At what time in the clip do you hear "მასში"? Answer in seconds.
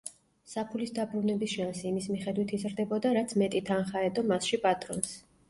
4.33-4.63